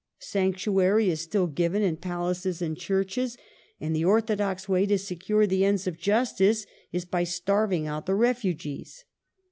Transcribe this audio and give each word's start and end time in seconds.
Sanctuary 0.17 1.11
is 1.11 1.21
still 1.21 1.45
given 1.45 1.83
in 1.83 1.95
palaces 1.95 2.59
and 2.59 2.75
churches, 2.75 3.37
and 3.79 3.95
the 3.95 4.03
orthodox 4.03 4.67
way 4.67 4.87
to 4.87 4.97
secure 4.97 5.45
the 5.45 5.63
ends 5.63 5.85
of 5.85 5.99
justice 5.99 6.65
is 6.91 7.05
by 7.05 7.23
starving 7.23 7.85
out 7.85 8.07
the 8.07 8.15
refugees. 8.15 9.05